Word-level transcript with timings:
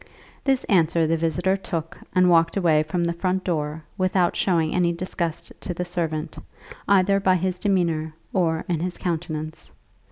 This 0.43 0.63
answer 0.63 1.05
the 1.05 1.15
visitor 1.15 1.55
took 1.55 1.95
and 2.15 2.27
walked 2.27 2.57
away 2.57 2.81
from 2.81 3.03
the 3.03 3.13
front 3.13 3.43
door 3.43 3.83
without 3.99 4.35
showing 4.35 4.73
any 4.73 4.91
disgust 4.91 5.51
to 5.59 5.75
the 5.75 5.85
servant, 5.85 6.39
either 6.87 7.19
by 7.19 7.35
his 7.35 7.59
demeanour 7.59 8.15
or 8.33 8.65
in 8.67 8.79
his 8.79 8.97
countenance. 8.97 9.71